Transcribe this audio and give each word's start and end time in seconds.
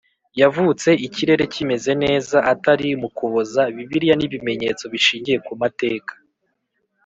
yavutse 0.41 0.89
ikirere 1.07 1.43
kimeze 1.53 1.91
neza 2.03 2.37
atari 2.53 2.87
mu 3.01 3.09
Kuboza 3.17 3.61
Bibiliya 3.75 4.15
n 4.17 4.23
ibimenyetso 4.27 4.83
bishingiye 4.93 5.37
ku 5.45 5.53
mateka 5.61 6.13